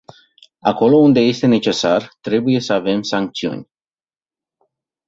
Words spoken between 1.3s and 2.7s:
necesar, trebuie